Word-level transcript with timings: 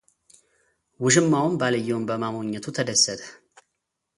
ውሽማውም 1.03 1.53
ባልየውን 1.59 2.07
በማሞኘቱ 2.09 2.65
ተደሰተ፡፡ 2.77 3.21